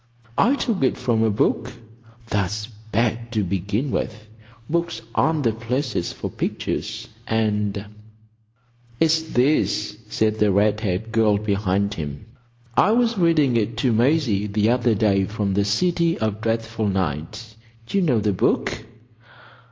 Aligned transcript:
"I 0.39 0.55
took 0.55 0.81
it 0.83 0.97
from 0.97 1.21
a 1.21 1.29
book." 1.29 1.71
"That's 2.27 2.65
bad, 2.91 3.31
to 3.33 3.43
begin 3.43 3.91
with. 3.91 4.25
Books 4.67 4.99
aren't 5.13 5.43
the 5.43 5.51
places 5.51 6.11
for 6.11 6.27
pictures. 6.31 7.07
And——" 7.27 7.85
"It's 8.99 9.21
this," 9.21 9.99
said 10.09 10.39
the 10.39 10.51
red 10.51 10.79
haired 10.79 11.11
girl 11.11 11.37
behind 11.37 11.93
him. 11.93 12.25
"I 12.75 12.93
was 12.93 13.15
reading 13.19 13.55
it 13.55 13.77
to 13.77 13.93
Maisie 13.93 14.47
the 14.47 14.71
other 14.71 14.95
day 14.95 15.25
from 15.25 15.53
The 15.53 15.65
City 15.65 16.17
of 16.17 16.41
Dreadful 16.41 16.87
Night. 16.87 17.53
D'you 17.85 18.01
know 18.01 18.19
the 18.19 18.33
book?" 18.33 18.83